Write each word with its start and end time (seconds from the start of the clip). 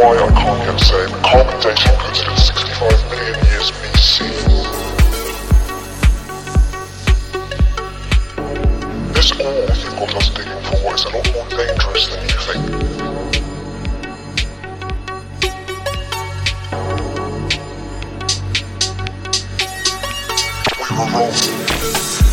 why 0.00 0.16
I 0.16 0.30
can't 0.32 0.64
yet 0.64 0.80
say 0.80 1.04
the 1.04 1.20
carbon 1.22 1.60
dating 1.60 1.96
puts 1.98 2.20
it 2.20 2.28
at 2.28 2.38
65 2.38 3.10
million 3.10 3.36
years 3.52 3.70
BC. 3.70 4.16
This 9.12 9.32
all 9.32 9.60
you've 9.76 9.98
got 9.98 10.14
us 10.16 10.30
digging 10.30 10.62
for 10.64 10.94
is 10.94 11.04
a 11.04 11.10
lot 11.10 11.26
more 11.34 11.48
dangerous 11.50 12.08
than 12.08 12.22
you 12.24 12.38
think. 12.48 12.64
We 20.78 20.86
were 20.96 21.08
wrong. 21.12 22.29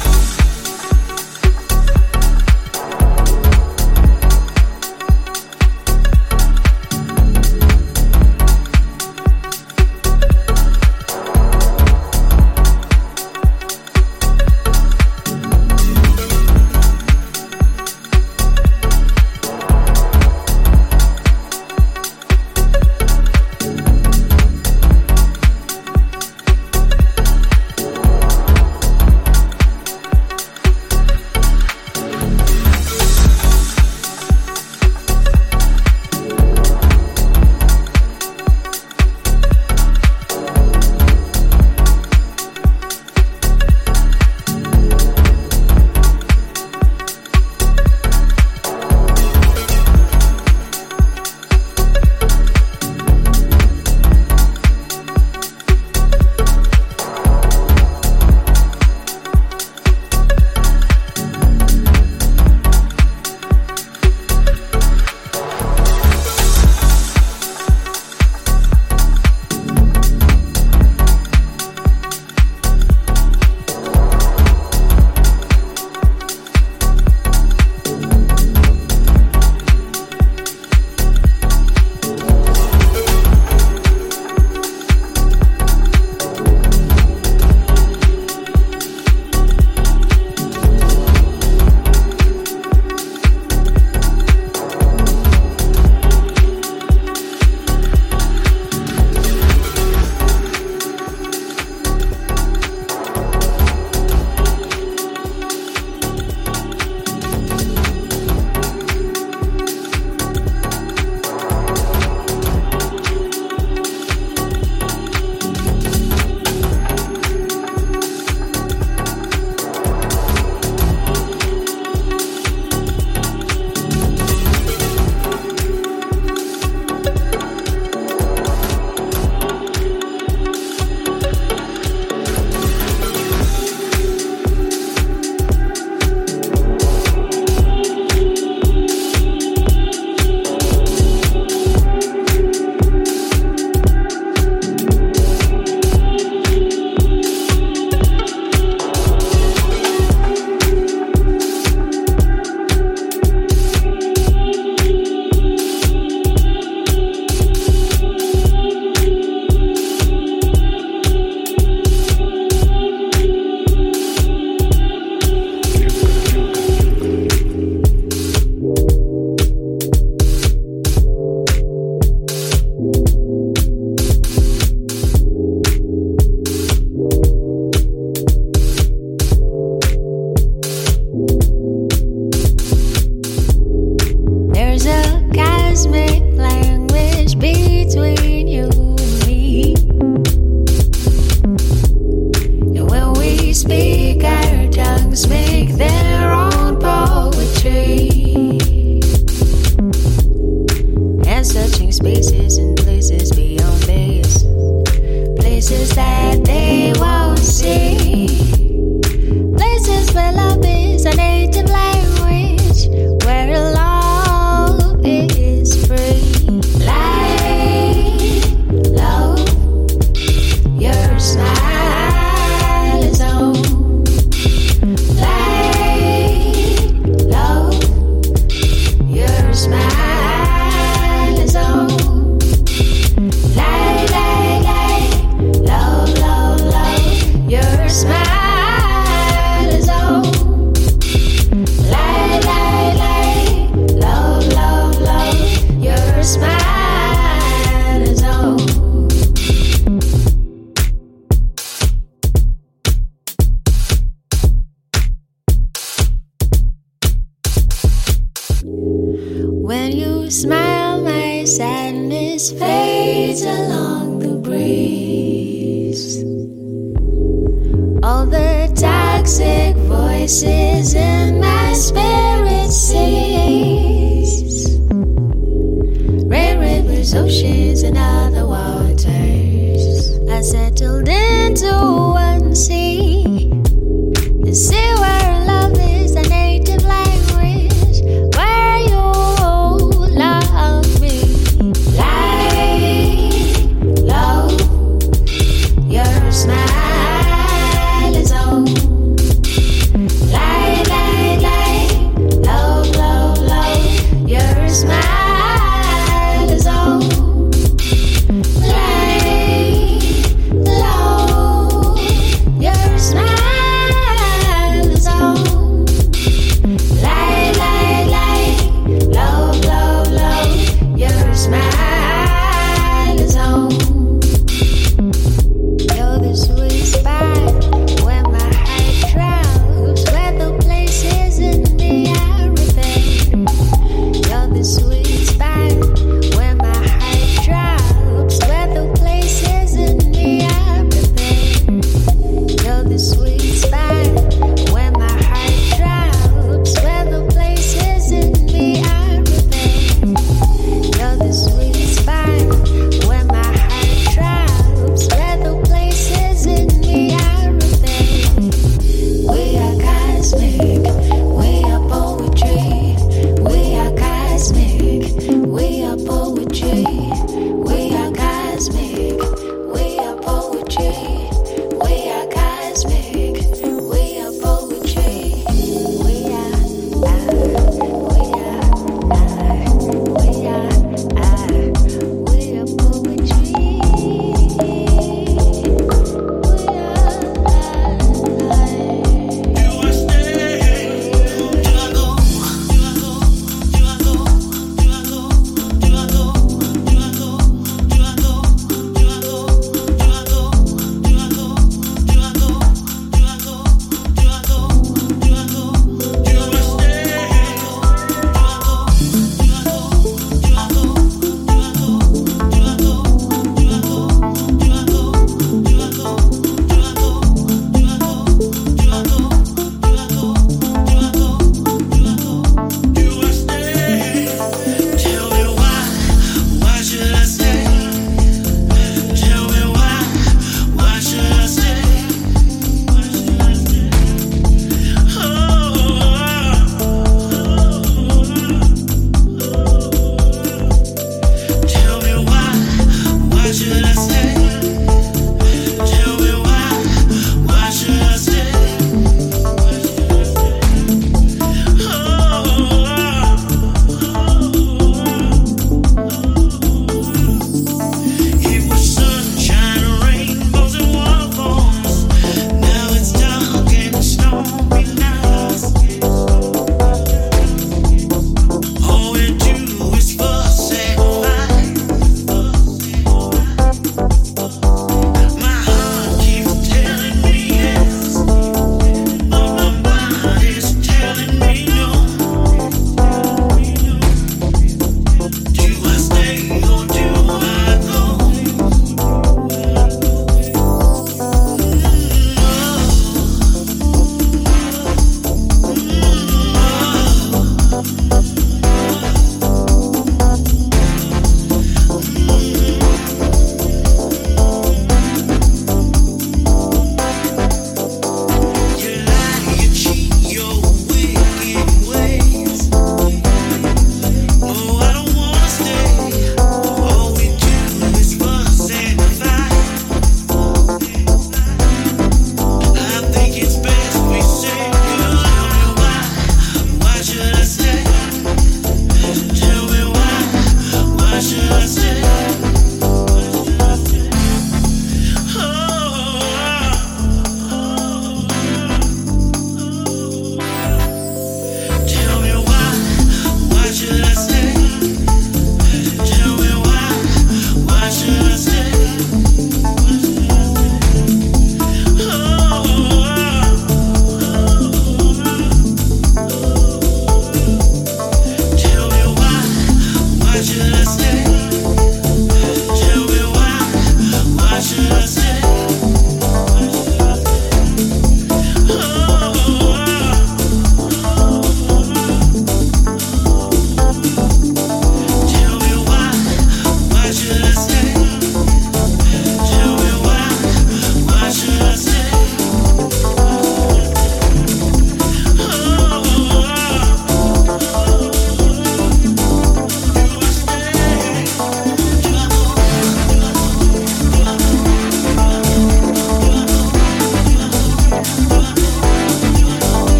day 206.43 206.93
one. 206.97 207.16